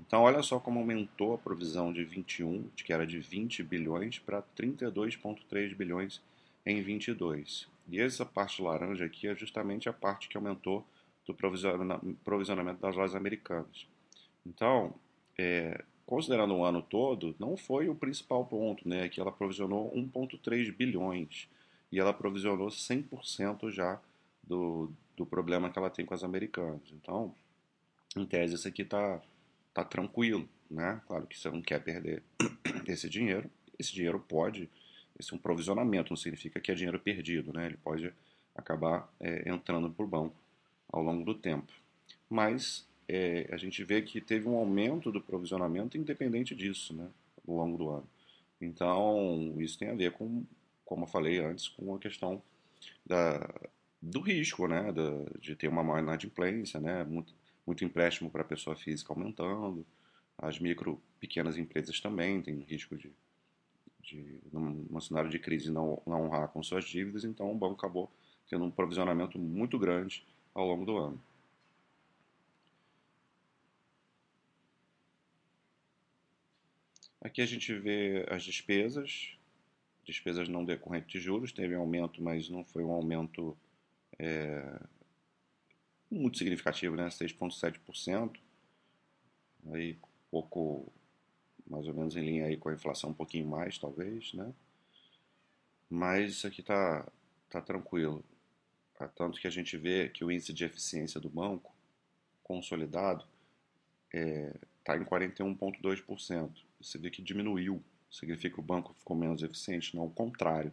Então, 0.01 0.23
olha 0.23 0.43
só 0.43 0.59
como 0.59 0.81
aumentou 0.81 1.35
a 1.35 1.39
provisão 1.39 1.93
de 1.93 2.03
21, 2.03 2.69
que 2.75 2.93
era 2.93 3.07
de 3.07 3.19
20 3.19 3.63
bilhões, 3.63 4.19
para 4.19 4.43
32,3 4.59 5.77
bilhões 5.77 6.23
em 6.65 6.81
22. 6.83 7.69
E 7.89 8.01
essa 8.01 8.25
parte 8.25 8.63
laranja 8.63 9.05
aqui 9.05 9.29
é 9.29 9.35
justamente 9.35 9.89
a 9.89 9.93
parte 9.93 10.29
que 10.29 10.37
aumentou 10.37 10.85
do 11.27 11.35
provisionamento 11.35 12.81
das 12.81 12.97
lojas 12.97 13.15
americanas. 13.15 13.87
Então, 14.47 14.95
é, 15.39 15.85
considerando 16.11 16.57
o 16.57 16.65
ano 16.65 16.83
todo, 16.83 17.37
não 17.39 17.57
foi 17.57 17.89
o 17.89 17.95
principal 17.95 18.45
ponto, 18.45 18.87
né? 18.87 19.09
Que 19.09 19.21
ela 19.21 19.31
provisionou 19.31 19.95
1,3 19.95 20.77
bilhões 20.77 21.49
e 21.93 22.01
ela 22.01 22.13
provisionou 22.13 22.67
100% 22.67 23.71
já 23.71 24.01
do, 24.43 24.91
do 25.17 25.25
problema 25.25 25.71
que 25.71 25.79
ela 25.79 25.89
tem 25.89 26.05
com 26.05 26.13
as 26.13 26.25
americanas. 26.25 26.83
Então, 26.93 27.33
em 28.17 28.27
tese, 28.27 28.57
isso 28.57 28.67
aqui 28.67 28.83
está 28.83 29.23
tá 29.73 29.85
tranquilo, 29.85 30.49
né? 30.69 31.01
Claro 31.07 31.29
que 31.29 31.39
você 31.39 31.49
não 31.49 31.63
quer 31.63 31.81
perder 31.81 32.25
esse 32.89 33.09
dinheiro. 33.09 33.49
Esse 33.79 33.95
dinheiro 33.95 34.19
pode, 34.19 34.69
esse 35.17 35.33
é 35.33 35.37
um 35.37 35.39
provisionamento, 35.39 36.11
não 36.11 36.17
significa 36.17 36.59
que 36.59 36.73
é 36.73 36.75
dinheiro 36.75 36.99
perdido, 36.99 37.53
né? 37.53 37.67
Ele 37.67 37.77
pode 37.77 38.13
acabar 38.53 39.09
é, 39.21 39.49
entrando 39.49 39.89
por 39.89 40.09
banco 40.09 40.35
ao 40.93 41.05
longo 41.05 41.25
do 41.25 41.37
tempo. 41.37 41.73
Mas 42.29 42.85
é, 43.11 43.49
a 43.51 43.57
gente 43.57 43.83
vê 43.83 44.01
que 44.03 44.21
teve 44.21 44.49
um 44.49 44.57
aumento 44.57 45.11
do 45.11 45.21
provisionamento 45.21 45.99
independente 45.99 46.55
disso, 46.55 46.95
né? 46.95 47.09
Ao 47.47 47.55
longo 47.55 47.77
do 47.77 47.91
ano. 47.91 48.09
Então, 48.61 49.55
isso 49.59 49.79
tem 49.79 49.89
a 49.89 49.95
ver 49.95 50.13
com, 50.13 50.45
como 50.85 51.05
eu 51.05 51.09
falei 51.09 51.39
antes, 51.41 51.69
com 51.69 51.95
a 51.95 51.99
questão 51.99 52.41
da, 53.05 53.49
do 54.01 54.21
risco, 54.21 54.69
né? 54.69 54.93
Da, 54.93 55.11
de 55.41 55.57
ter 55.57 55.69
uma 55.69 55.83
maior 55.83 55.99
inadimplência, 55.99 56.79
né? 56.79 57.03
Muito, 57.03 57.35
muito 57.67 57.85
empréstimo 57.85 58.31
para 58.31 58.43
a 58.43 58.45
pessoa 58.45 58.77
física 58.77 59.13
aumentando, 59.13 59.85
as 60.39 60.61
micro, 60.61 61.01
pequenas 61.19 61.59
empresas 61.59 62.01
também 62.01 62.41
têm 62.41 62.61
risco 62.61 62.97
de, 62.97 63.11
de 64.03 64.39
num 64.53 65.01
cenário 65.01 65.29
de 65.29 65.39
crise, 65.39 65.71
não, 65.71 66.01
não 66.07 66.27
honrar 66.27 66.49
com 66.49 66.63
suas 66.63 66.85
dívidas, 66.85 67.25
então 67.25 67.51
o 67.51 67.55
banco 67.55 67.75
acabou 67.75 68.11
tendo 68.49 68.65
um 68.65 68.71
provisionamento 68.71 69.39
muito 69.39 69.79
grande 69.79 70.25
ao 70.55 70.67
longo 70.67 70.85
do 70.85 70.97
ano. 70.97 71.21
Aqui 77.31 77.43
a 77.43 77.47
gente 77.47 77.73
vê 77.73 78.27
as 78.29 78.43
despesas, 78.43 79.39
despesas 80.05 80.49
não 80.49 80.65
decorrentes 80.65 81.13
de 81.13 81.21
juros, 81.21 81.53
teve 81.53 81.77
um 81.77 81.81
aumento, 81.81 82.21
mas 82.21 82.49
não 82.49 82.65
foi 82.65 82.83
um 82.83 82.91
aumento 82.91 83.57
é, 84.19 84.81
muito 86.11 86.39
significativo, 86.39 86.97
né? 86.97 87.07
6,7%. 87.07 88.37
Aí 89.73 89.97
pouco, 90.29 90.93
mais 91.69 91.87
ou 91.87 91.95
menos 91.95 92.17
em 92.17 92.25
linha 92.25 92.47
aí 92.47 92.57
com 92.57 92.69
a 92.69 92.75
inflação, 92.75 93.11
um 93.11 93.15
pouquinho 93.15 93.47
mais, 93.47 93.79
talvez, 93.79 94.35
né? 94.35 94.53
Mas 95.89 96.33
isso 96.33 96.49
aqui 96.49 96.65
tá, 96.65 97.07
tá 97.49 97.63
tranquilo. 97.63 98.25
Tá? 98.99 99.07
Tanto 99.07 99.41
que 99.41 99.47
a 99.47 99.51
gente 99.51 99.77
vê 99.77 100.09
que 100.09 100.25
o 100.25 100.33
índice 100.33 100.53
de 100.53 100.65
eficiência 100.65 101.21
do 101.21 101.31
banco 101.31 101.73
consolidado 102.43 103.25
é, 104.13 104.53
tá 104.85 104.97
em 104.97 105.05
41,2%. 105.05 106.51
Você 106.81 106.99
vê 106.99 107.11
que 107.11 107.23
diminuiu. 107.23 107.83
Significa 108.11 108.55
que 108.55 108.61
o 108.61 108.63
banco 108.63 108.95
ficou 108.95 109.17
menos 109.17 109.43
eficiente? 109.43 109.95
Não, 109.95 110.07
o 110.07 110.11
contrário. 110.11 110.73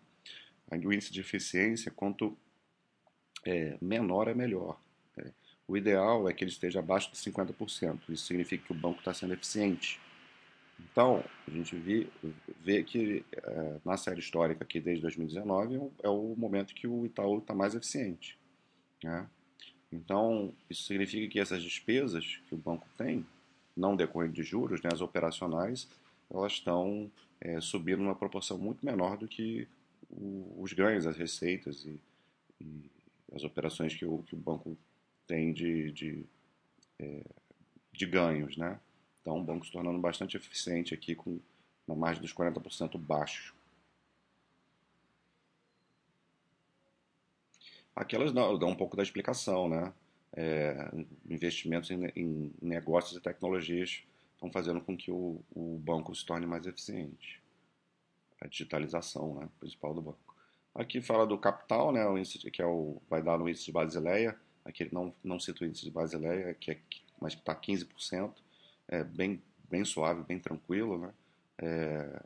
O 0.69 0.93
índice 0.93 1.11
de 1.11 1.21
eficiência, 1.21 1.91
quanto 1.91 2.37
é, 3.45 3.77
menor 3.81 4.27
é 4.27 4.33
melhor. 4.33 4.79
É, 5.17 5.31
o 5.67 5.77
ideal 5.77 6.27
é 6.27 6.33
que 6.33 6.43
ele 6.43 6.51
esteja 6.51 6.79
abaixo 6.79 7.11
de 7.11 7.17
50%. 7.17 8.09
Isso 8.09 8.25
significa 8.25 8.65
que 8.65 8.71
o 8.71 8.75
banco 8.75 8.99
está 8.99 9.13
sendo 9.13 9.33
eficiente. 9.33 9.99
Então, 10.79 11.23
a 11.47 11.51
gente 11.51 11.75
vê, 12.59 12.83
que 12.83 13.25
é, 13.31 13.79
na 13.83 13.97
série 13.97 14.19
histórica 14.19 14.63
aqui 14.63 14.79
desde 14.79 15.01
2019 15.01 15.75
é 15.75 16.07
é 16.07 16.09
o 16.09 16.35
momento 16.37 16.73
que 16.73 16.87
o 16.87 17.05
Itaú 17.05 17.39
está 17.39 17.53
mais 17.55 17.73
eficiente. 17.73 18.37
Né? 19.03 19.27
Então, 19.91 20.53
isso 20.69 20.83
significa 20.83 21.27
que 21.31 21.39
essas 21.39 21.63
despesas 21.63 22.39
que 22.47 22.53
o 22.53 22.57
banco 22.57 22.87
tem, 22.97 23.25
não 23.77 23.95
decorrentes 23.95 24.35
de 24.35 24.43
juros, 24.43 24.81
né, 24.81 24.89
as 24.91 25.01
operacionais, 25.01 25.87
elas 26.29 26.53
estão 26.53 27.11
é, 27.39 27.61
subindo 27.61 28.01
numa 28.01 28.15
proporção 28.15 28.57
muito 28.57 28.85
menor 28.85 29.17
do 29.17 29.27
que 29.27 29.67
o, 30.09 30.61
os 30.61 30.73
ganhos, 30.73 31.05
as 31.05 31.15
receitas 31.15 31.85
e, 31.85 31.99
e, 32.59 32.91
as 33.33 33.43
operações 33.43 33.93
que 33.93 34.05
o, 34.05 34.19
que 34.19 34.35
o 34.35 34.37
banco 34.37 34.77
tem 35.25 35.53
de, 35.53 35.91
de, 35.91 36.25
é, 36.99 37.23
de 37.91 38.05
ganhos, 38.05 38.55
né? 38.57 38.79
Então, 39.21 39.39
o 39.39 39.43
banco 39.43 39.65
se 39.65 39.71
tornando 39.71 39.99
bastante 39.99 40.37
eficiente 40.37 40.93
aqui 40.93 41.13
com 41.13 41.39
na 41.87 41.95
margem 41.95 42.21
dos 42.21 42.33
40% 42.33 42.97
baixo. 42.97 43.55
Aqui 47.95 48.15
elas 48.15 48.31
dão, 48.31 48.57
dão 48.59 48.69
um 48.69 48.75
pouco 48.75 48.95
da 48.95 49.01
explicação, 49.01 49.69
né? 49.69 49.93
É, 50.39 50.91
investimentos 51.27 51.89
em, 51.89 52.05
em, 52.15 52.53
negócios 52.61 53.17
e 53.17 53.21
tecnologias 53.21 54.03
estão 54.35 54.51
fazendo 54.51 54.79
com 54.79 54.95
que 54.95 55.09
o, 55.09 55.41
o, 55.49 55.79
banco 55.79 56.13
se 56.13 56.23
torne 56.23 56.45
mais 56.45 56.67
eficiente. 56.67 57.41
A 58.39 58.47
digitalização, 58.47 59.39
né? 59.39 59.49
Principal 59.59 59.95
do 59.95 60.01
banco. 60.01 60.35
Aqui 60.75 61.01
fala 61.01 61.25
do 61.25 61.39
capital, 61.39 61.91
né? 61.91 62.05
O 62.07 62.17
índice 62.17 62.51
que 62.51 62.61
é 62.61 62.65
o, 62.67 63.01
vai 63.09 63.23
dar 63.23 63.39
no 63.39 63.49
índice 63.49 63.65
de 63.65 63.71
Basileia 63.71 64.37
Aqui 64.67 64.93
não, 64.93 65.13
não 65.23 65.39
cita 65.39 65.63
o 65.63 65.67
índice 65.67 65.85
de 65.85 65.91
Basileia, 65.91 66.53
que 66.53 66.71
é, 66.71 66.79
mas 67.21 67.33
está 67.33 67.55
15%, 67.55 68.33
é 68.89 69.01
bem, 69.01 69.41
bem 69.69 69.85
suave, 69.85 70.23
bem 70.23 70.37
tranquilo. 70.37 70.97
Né? 70.97 71.13
É, 71.57 72.21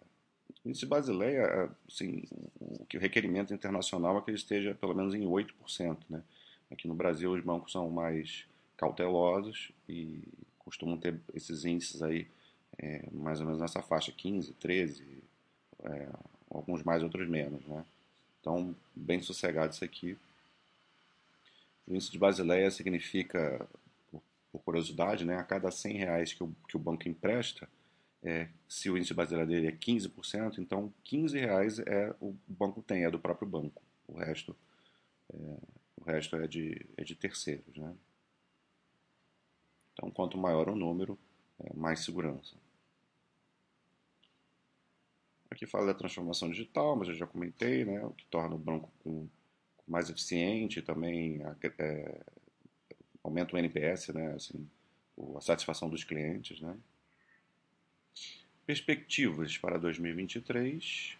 o 0.65 0.69
índice 0.69 0.85
de 0.85 0.89
Basileia, 0.89 1.69
assim, 1.87 2.23
o 2.59 2.97
requerimento 2.97 3.53
internacional 3.53 4.17
é 4.17 4.21
que 4.21 4.31
ele 4.31 4.37
esteja 4.37 4.73
pelo 4.73 4.95
menos 4.95 5.13
em 5.13 5.21
8%. 5.21 5.99
Né? 6.09 6.23
Aqui 6.71 6.87
no 6.87 6.95
Brasil 6.95 7.31
os 7.31 7.43
bancos 7.43 7.71
são 7.71 7.89
mais 7.89 8.45
cautelosos 8.77 9.71
e 9.87 10.23
costumam 10.59 10.97
ter 10.97 11.19
esses 11.33 11.65
índices 11.65 12.01
aí 12.01 12.27
é, 12.77 13.03
mais 13.11 13.39
ou 13.39 13.45
menos 13.45 13.61
nessa 13.61 13.81
faixa, 13.81 14.11
15, 14.11 14.53
13, 14.53 15.03
é, 15.83 16.09
alguns 16.49 16.83
mais, 16.83 17.03
outros 17.03 17.27
menos. 17.27 17.65
Né? 17.65 17.85
Então, 18.39 18.75
bem 18.95 19.21
sossegado 19.21 19.73
isso 19.73 19.83
aqui. 19.83 20.17
O 21.87 21.93
índice 21.93 22.11
de 22.11 22.17
Basileia 22.17 22.71
significa, 22.71 23.67
por 24.51 24.61
curiosidade, 24.63 25.25
né, 25.25 25.37
a 25.37 25.43
cada 25.43 25.69
100 25.69 25.97
reais 25.97 26.33
que 26.33 26.43
o, 26.43 26.51
que 26.67 26.75
o 26.75 26.79
banco 26.79 27.07
empresta, 27.07 27.67
é, 28.23 28.47
se 28.67 28.89
o 28.89 28.97
índice 28.97 29.09
de 29.09 29.15
Basileia 29.15 29.47
dele 29.47 29.67
é 29.67 29.71
15%, 29.71 30.59
então 30.59 30.93
15 31.03 31.37
reais 31.37 31.79
é, 31.79 32.13
o 32.21 32.35
banco 32.47 32.81
tem, 32.81 33.03
é 33.03 33.11
do 33.11 33.19
próprio 33.19 33.47
banco. 33.47 33.81
O 34.07 34.17
resto 34.17 34.55
é, 35.33 35.57
o 36.01 36.03
resto 36.03 36.35
é 36.35 36.47
de, 36.47 36.85
é 36.97 37.03
de 37.03 37.15
terceiros. 37.15 37.77
Né? 37.77 37.95
Então, 39.93 40.09
quanto 40.09 40.37
maior 40.37 40.67
o 40.67 40.75
número, 40.75 41.17
é 41.59 41.73
mais 41.73 41.99
segurança. 42.03 42.55
Aqui 45.49 45.67
fala 45.67 45.87
da 45.87 45.93
transformação 45.93 46.49
digital, 46.49 46.95
mas 46.95 47.07
eu 47.07 47.13
já 47.13 47.27
comentei, 47.27 47.85
né, 47.85 48.03
o 48.03 48.11
que 48.11 48.25
torna 48.25 48.55
o 48.55 48.59
banco 48.59 48.91
com 49.03 49.27
mais 49.87 50.09
eficiente, 50.09 50.81
também 50.81 51.41
é, 51.43 52.21
aumenta 53.21 53.55
o 53.55 53.59
NPS, 53.59 54.09
né, 54.09 54.33
assim, 54.33 54.67
a 55.35 55.41
satisfação 55.41 55.89
dos 55.89 56.03
clientes. 56.03 56.61
Né. 56.61 56.75
Perspectivas 58.65 59.57
para 59.57 59.77
2023. 59.77 61.17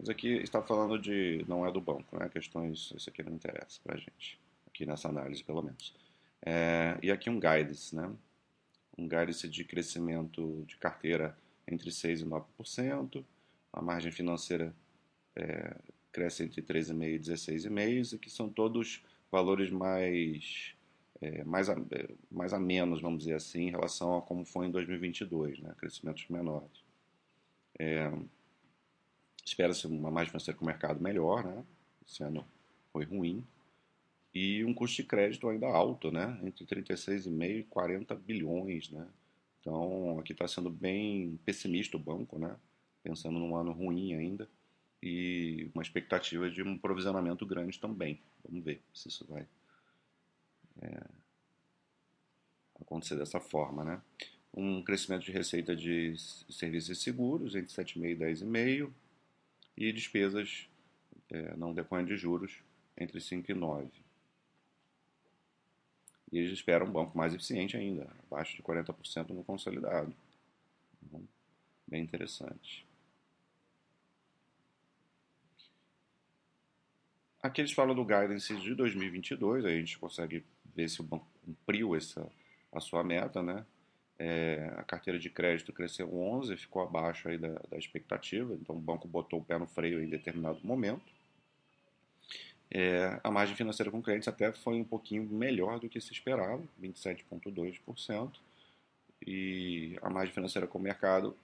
Mas 0.00 0.08
aqui 0.08 0.28
está 0.28 0.62
falando 0.62 0.98
de. 0.98 1.44
não 1.46 1.66
é 1.66 1.70
do 1.70 1.80
banco, 1.80 2.18
né? 2.18 2.26
Questões. 2.30 2.90
Isso 2.96 3.10
aqui 3.10 3.22
não 3.22 3.34
interessa 3.34 3.78
para 3.84 3.96
a 3.96 3.98
gente. 3.98 4.40
Aqui 4.66 4.86
nessa 4.86 5.10
análise, 5.10 5.44
pelo 5.44 5.60
menos. 5.60 5.94
É, 6.40 6.96
e 7.02 7.10
aqui 7.10 7.28
um 7.28 7.38
guidance, 7.38 7.94
né? 7.94 8.10
Um 8.96 9.06
guidance 9.06 9.46
de 9.46 9.62
crescimento 9.62 10.64
de 10.66 10.78
carteira 10.78 11.36
entre 11.68 11.90
6% 11.90 12.22
e 12.22 12.24
9%. 12.24 13.24
A 13.74 13.82
margem 13.82 14.10
financeira 14.10 14.74
é, 15.36 15.76
cresce 16.10 16.44
entre 16.44 16.62
3,5% 16.62 17.14
e 17.14 17.18
16,5%, 17.18 18.18
que 18.18 18.30
são 18.30 18.48
todos 18.48 19.04
valores 19.30 19.70
mais, 19.70 20.74
é, 21.20 21.44
mais, 21.44 21.68
a, 21.68 21.74
é, 21.90 22.08
mais 22.30 22.54
a 22.54 22.58
menos, 22.58 23.02
vamos 23.02 23.18
dizer 23.18 23.34
assim, 23.34 23.64
em 23.64 23.70
relação 23.70 24.16
a 24.16 24.22
como 24.22 24.46
foi 24.46 24.66
em 24.66 24.70
2022, 24.70 25.60
né? 25.60 25.74
crescimentos 25.78 26.26
menores. 26.30 26.82
É, 27.78 28.10
Espera-se 29.50 29.84
uma 29.88 30.12
margem 30.12 30.30
financeira 30.30 30.56
com 30.56 30.64
o 30.64 30.68
mercado 30.68 31.02
melhor, 31.02 31.42
né? 31.42 31.64
esse 32.06 32.22
ano 32.22 32.46
foi 32.92 33.04
ruim, 33.04 33.44
e 34.32 34.64
um 34.64 34.72
custo 34.72 35.02
de 35.02 35.08
crédito 35.08 35.48
ainda 35.48 35.66
alto, 35.66 36.12
né? 36.12 36.38
Entre 36.44 36.64
36,5 36.64 37.58
e 37.58 37.64
40 37.64 38.14
bilhões, 38.14 38.90
né? 38.90 39.08
Então, 39.60 40.20
aqui 40.20 40.30
está 40.30 40.46
sendo 40.46 40.70
bem 40.70 41.36
pessimista 41.44 41.96
o 41.96 42.00
banco, 42.00 42.38
né? 42.38 42.54
Pensando 43.02 43.40
num 43.40 43.56
ano 43.56 43.72
ruim 43.72 44.14
ainda 44.14 44.48
e 45.02 45.68
uma 45.74 45.82
expectativa 45.82 46.48
de 46.48 46.62
um 46.62 46.78
provisionamento 46.78 47.44
grande 47.44 47.80
também. 47.80 48.20
Vamos 48.48 48.64
ver 48.64 48.80
se 48.94 49.08
isso 49.08 49.26
vai 49.28 49.48
é, 50.80 51.02
acontecer 52.80 53.16
dessa 53.16 53.40
forma, 53.40 53.82
né? 53.82 54.00
Um 54.54 54.80
crescimento 54.80 55.24
de 55.24 55.32
receita 55.32 55.74
de 55.74 56.14
serviços 56.48 56.96
e 56.96 57.02
seguros 57.02 57.56
entre 57.56 57.74
7,5 57.74 58.04
e 58.04 58.16
10,5 58.16 58.92
e 59.80 59.92
despesas 59.92 60.68
é, 61.30 61.56
não 61.56 61.72
decorrentes 61.72 62.14
de 62.14 62.20
juros 62.20 62.62
entre 62.98 63.18
5 63.18 63.50
e 63.50 63.54
9. 63.54 63.88
E 66.30 66.38
eles 66.38 66.52
esperam 66.52 66.86
um 66.86 66.92
banco 66.92 67.16
mais 67.16 67.32
eficiente 67.32 67.78
ainda, 67.78 68.06
abaixo 68.26 68.54
de 68.54 68.62
40% 68.62 69.30
no 69.30 69.42
consolidado. 69.42 70.14
Então, 71.02 71.26
bem 71.86 72.02
interessante. 72.02 72.86
Aqui 77.42 77.62
eles 77.62 77.72
falam 77.72 77.94
do 77.94 78.04
guidance 78.04 78.54
de 78.60 78.74
2022, 78.74 79.64
aí 79.64 79.76
a 79.76 79.80
gente 79.80 79.98
consegue 79.98 80.44
ver 80.76 80.90
se 80.90 81.00
o 81.00 81.04
banco 81.04 81.26
cumpriu 81.42 81.96
essa, 81.96 82.30
a 82.70 82.80
sua 82.80 83.02
meta, 83.02 83.42
né? 83.42 83.64
É, 84.22 84.70
a 84.76 84.82
carteira 84.82 85.18
de 85.18 85.30
crédito 85.30 85.72
cresceu 85.72 86.14
11, 86.14 86.54
ficou 86.58 86.82
abaixo 86.82 87.26
aí 87.26 87.38
da, 87.38 87.58
da 87.70 87.78
expectativa, 87.78 88.52
então 88.52 88.76
o 88.76 88.78
banco 88.78 89.08
botou 89.08 89.40
o 89.40 89.42
pé 89.42 89.56
no 89.56 89.66
freio 89.66 89.98
em 90.02 90.10
determinado 90.10 90.60
momento. 90.62 91.10
É, 92.70 93.18
a 93.24 93.30
margem 93.30 93.56
financeira 93.56 93.90
com 93.90 94.02
clientes 94.02 94.28
até 94.28 94.52
foi 94.52 94.74
um 94.74 94.84
pouquinho 94.84 95.24
melhor 95.24 95.80
do 95.80 95.88
que 95.88 95.98
se 96.02 96.12
esperava, 96.12 96.62
27,2%. 96.82 98.32
E 99.26 99.98
a 100.02 100.10
margem 100.10 100.34
financeira 100.34 100.66
com 100.66 100.78
o 100.78 100.82
mercado, 100.82 101.34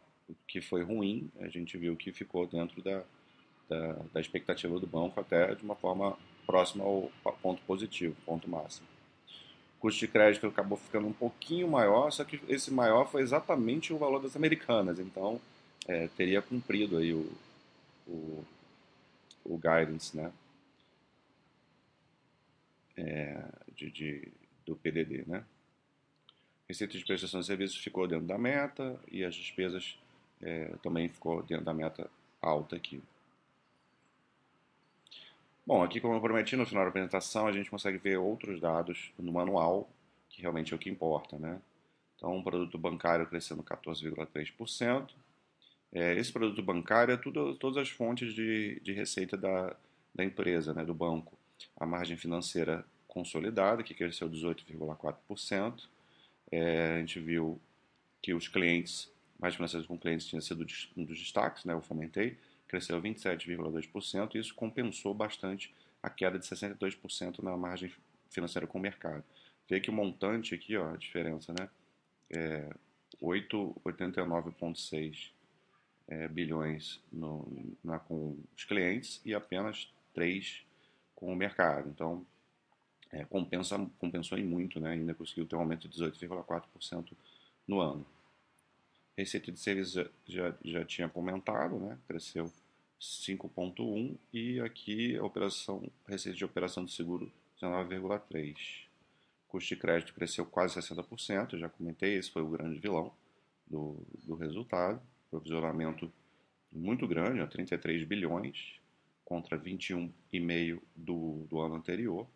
que 0.47 0.61
foi 0.61 0.83
ruim, 0.83 1.31
a 1.41 1.49
gente 1.49 1.79
viu 1.79 1.97
que 1.97 2.13
ficou 2.13 2.47
dentro 2.47 2.83
da, 2.83 3.03
da, 3.71 3.93
da 4.13 4.21
expectativa 4.21 4.79
do 4.79 4.87
banco, 4.87 5.19
até 5.19 5.55
de 5.55 5.63
uma 5.63 5.77
forma 5.77 6.19
próxima 6.47 6.85
ao 6.85 7.11
ponto 7.41 7.63
positivo, 7.63 8.15
ponto 8.27 8.51
máximo. 8.51 8.87
Custo 9.81 10.01
de 10.01 10.09
crédito 10.09 10.47
acabou 10.47 10.79
ficando 10.79 11.07
um 11.07 11.13
pouquinho 11.13 11.69
maior, 11.69 12.11
só 12.11 12.25
que 12.25 12.41
esse 12.49 12.73
maior 12.73 13.11
foi 13.11 13.23
exatamente 13.23 13.93
o 13.93 13.99
valor 13.99 14.21
das 14.21 14.35
americanas, 14.35 14.99
então 14.99 15.41
é, 15.87 16.09
teria 16.17 16.41
cumprido 16.41 16.97
aí 16.97 17.13
o, 17.13 17.31
o, 18.07 18.45
o 19.45 19.59
guidance, 19.59 20.17
né? 20.17 20.33
é, 22.97 23.45
de, 23.75 23.91
de, 23.91 24.29
do 24.65 24.75
PDD. 24.77 25.25
Né? 25.27 25.45
Receita 26.69 26.97
de 26.97 27.05
prestação 27.05 27.41
de 27.41 27.47
serviços 27.47 27.79
ficou 27.79 28.09
dentro 28.09 28.27
da 28.27 28.39
meta 28.39 28.99
e 29.11 29.25
as 29.25 29.35
despesas 29.35 29.99
é, 30.41 30.75
também 30.83 31.09
ficou 31.09 31.43
dentro 31.43 31.65
da 31.65 31.75
meta 31.75 32.11
alta 32.41 32.77
aqui. 32.77 33.03
Bom, 35.67 35.83
aqui 35.83 36.01
como 36.01 36.15
eu 36.15 36.21
prometi 36.21 36.55
no 36.55 36.65
final 36.65 36.85
da 36.85 36.91
apresentação, 36.91 37.49
a 37.49 37.53
gente 37.53 37.69
consegue 37.69 37.99
ver 37.99 38.19
outros 38.19 38.61
dados 38.61 39.13
no 39.19 39.33
manual, 39.33 39.91
que 40.29 40.41
realmente 40.41 40.73
é 40.73 40.77
o 40.77 40.79
que 40.79 40.89
importa, 40.89 41.37
né? 41.39 41.61
Então, 42.15 42.39
o 42.39 42.43
produto 42.43 42.79
bancário 42.79 43.27
crescendo 43.27 43.65
14,3%. 43.65 45.11
É, 45.93 46.15
esse 46.15 46.33
produto 46.33 46.63
bancário 46.63 47.13
é 47.13 47.17
tudo, 47.17 47.57
todas 47.57 47.79
as 47.79 47.89
fontes 47.89 48.33
de, 48.33 48.81
de 48.81 48.93
receita 48.93 49.37
da, 49.37 49.75
da 50.15 50.25
empresa, 50.25 50.73
né, 50.73 50.85
do 50.85 50.95
banco 50.95 51.37
a 51.77 51.85
margem 51.85 52.17
financeira 52.17 52.85
consolidada, 53.09 53.83
que 53.83 53.95
cresceu 53.95 54.31
18,4%. 54.31 55.83
É, 56.53 56.95
a 56.95 56.99
gente 57.01 57.19
viu 57.19 57.61
que 58.23 58.33
os 58.33 58.47
clientes, 58.47 59.11
margem 59.39 59.57
financeira 59.57 59.87
com 59.87 59.99
clientes 59.99 60.27
tinha 60.27 60.41
sido 60.41 60.65
um 60.97 61.05
dos 61.05 61.19
destaques, 61.19 61.65
né, 61.65 61.73
eu 61.75 61.81
fomentei, 61.83 62.39
cresceu 62.69 63.01
27,2% 63.01 64.35
e 64.35 64.39
isso 64.39 64.55
compensou 64.55 65.15
bastante 65.15 65.75
a 66.03 66.11
queda 66.11 66.39
de 66.39 66.47
62% 66.47 67.43
na 67.43 67.57
margem 67.57 67.91
financeira 68.31 68.67
com 68.67 68.79
o 68.79 68.81
mercado. 68.81 69.25
Vê 69.69 69.81
que 69.81 69.91
o 69.91 69.93
montante 69.93 70.55
aqui, 70.55 70.77
ó, 70.77 70.93
a 70.93 70.97
diferença, 70.97 71.53
né, 71.53 71.69
é 72.31 72.71
889,6 73.23 75.31
é, 76.09 76.29
bilhões 76.29 77.01
no, 77.13 77.47
na, 77.83 77.99
com 77.99 78.39
os 78.57 78.65
clientes 78.65 79.21
e 79.25 79.35
apenas 79.35 79.93
3 80.15 80.63
com 81.15 81.33
o 81.33 81.37
mercado. 81.37 81.89
Então, 81.89 82.25
é, 83.11 83.25
compensa, 83.25 83.79
compensou 83.99 84.39
em 84.39 84.45
muito, 84.45 84.79
né? 84.81 84.91
ainda 84.91 85.15
conseguiu 85.15 85.47
ter 85.47 85.57
um 85.57 85.61
aumento 85.61 85.89
de 85.89 86.03
18,4% 86.03 87.13
no 87.67 87.81
ano. 87.81 88.07
Receita 89.17 89.51
de 89.51 89.59
serviços 89.59 89.95
já, 89.95 90.11
já, 90.27 90.55
já 90.63 90.85
tinha 90.85 91.09
comentado, 91.09 91.79
né? 91.79 91.99
cresceu 92.07 92.53
5,1% 93.01 94.17
e 94.33 94.61
aqui 94.61 95.17
a 95.17 95.25
operação, 95.25 95.91
receita 96.07 96.37
de 96.37 96.45
operação 96.45 96.85
de 96.85 96.93
seguro 96.93 97.33
19,3%. 97.61 98.87
Custo 99.49 99.75
de 99.75 99.81
crédito 99.81 100.13
cresceu 100.13 100.45
quase 100.45 100.79
60%, 100.79 101.57
já 101.57 101.69
comentei, 101.69 102.17
esse 102.17 102.31
foi 102.31 102.43
o 102.43 102.49
grande 102.49 102.79
vilão 102.79 103.13
do, 103.67 103.97
do 104.25 104.35
resultado. 104.35 105.01
Provisionamento 105.31 106.13
muito 106.73 107.07
grande, 107.07 107.47
33 107.47 108.05
bilhões, 108.05 108.79
contra 109.25 109.59
21,5 109.59 110.81
do, 110.95 111.47
do 111.49 111.61
ano 111.61 111.77
anterior. 111.77 112.27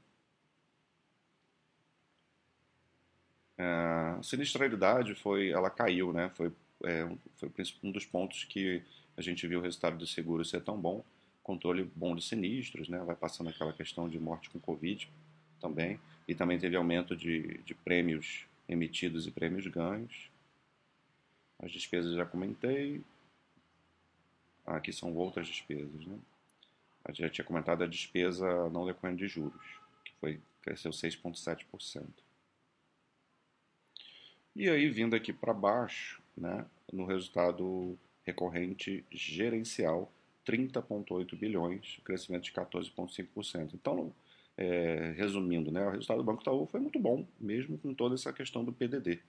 A 3.58 4.18
sinistralidade 4.22 5.14
foi, 5.14 5.50
ela 5.50 5.68
caiu, 5.68 6.12
né? 6.12 6.30
Foi, 6.34 6.50
é, 6.84 7.08
foi 7.36 7.50
um 7.82 7.90
dos 7.90 8.06
pontos 8.06 8.44
que 8.44 8.82
a 9.16 9.22
gente 9.22 9.46
viu 9.46 9.58
o 9.58 9.62
resultado 9.62 9.98
do 9.98 10.06
seguro 10.06 10.44
ser 10.44 10.62
tão 10.62 10.80
bom, 10.80 11.04
controle 11.42 11.84
bom 11.94 12.14
de 12.14 12.22
sinistros, 12.22 12.88
né? 12.88 12.98
Vai 13.00 13.16
passando 13.16 13.50
aquela 13.50 13.72
questão 13.72 14.08
de 14.08 14.18
morte 14.18 14.50
com 14.50 14.58
Covid 14.58 15.10
também, 15.60 16.00
e 16.26 16.34
também 16.34 16.58
teve 16.58 16.76
aumento 16.76 17.16
de, 17.16 17.58
de 17.58 17.74
prêmios 17.74 18.46
emitidos 18.68 19.26
e 19.26 19.30
prêmios 19.30 19.66
ganhos. 19.66 20.30
As 21.58 21.70
despesas 21.70 22.14
já 22.14 22.24
comentei. 22.24 23.02
Aqui 24.64 24.92
são 24.92 25.14
outras 25.14 25.46
despesas, 25.46 26.06
né? 26.06 26.18
A 27.04 27.12
gente 27.12 27.22
já 27.22 27.30
tinha 27.30 27.44
comentado 27.44 27.82
a 27.82 27.86
despesa 27.86 28.68
não 28.70 28.86
decorrente 28.86 29.18
de 29.18 29.28
juros, 29.28 29.80
que 30.04 30.12
foi, 30.20 30.40
cresceu 30.62 30.92
6,7%. 30.92 32.06
E 34.54 34.68
aí, 34.68 34.88
vindo 34.88 35.16
aqui 35.16 35.32
para 35.32 35.54
baixo, 35.54 36.20
né, 36.40 36.64
no 36.92 37.04
resultado 37.04 37.96
recorrente 38.24 39.04
gerencial, 39.12 40.10
30,8 40.46 41.38
bilhões, 41.38 42.00
crescimento 42.04 42.44
de 42.44 42.52
14,5%. 42.52 43.70
Então, 43.74 44.12
é, 44.56 45.14
resumindo, 45.16 45.70
né, 45.70 45.86
o 45.86 45.90
resultado 45.90 46.18
do 46.18 46.24
Banco 46.24 46.42
Itaú 46.42 46.66
foi 46.66 46.80
muito 46.80 46.98
bom, 46.98 47.26
mesmo 47.38 47.78
com 47.78 47.94
toda 47.94 48.14
essa 48.14 48.32
questão 48.32 48.64
do 48.64 48.72
PDD. 48.72 49.20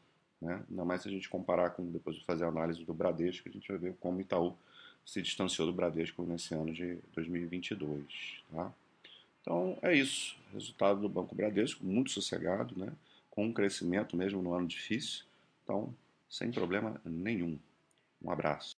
Né? 0.41 0.63
Ainda 0.69 0.85
mais 0.85 1.01
se 1.01 1.09
a 1.09 1.11
gente 1.11 1.29
comparar 1.29 1.71
com, 1.71 1.85
depois 1.91 2.15
de 2.15 2.25
fazer 2.25 2.45
a 2.45 2.47
análise 2.47 2.83
do 2.83 2.93
Bradesco, 2.93 3.47
a 3.47 3.51
gente 3.51 3.67
vai 3.67 3.77
ver 3.77 3.95
como 3.99 4.17
o 4.17 4.21
Itaú 4.21 4.55
se 5.05 5.21
distanciou 5.21 5.67
do 5.67 5.73
Bradesco 5.73 6.23
nesse 6.23 6.53
ano 6.53 6.73
de 6.73 6.97
2022. 7.13 8.41
Tá? 8.51 8.73
Então 9.41 9.77
é 9.81 9.93
isso. 9.93 10.35
Resultado 10.53 11.01
do 11.01 11.09
Banco 11.09 11.35
Bradesco, 11.35 11.85
muito 11.85 12.11
sossegado, 12.11 12.77
né? 12.77 12.91
com 13.29 13.45
um 13.45 13.53
crescimento 13.53 14.17
mesmo 14.17 14.41
no 14.41 14.53
ano 14.53 14.67
difícil. 14.67 15.23
Então, 15.63 15.93
sem 16.31 16.49
problema 16.49 16.99
nenhum. 17.03 17.59
Um 18.21 18.31
abraço. 18.31 18.69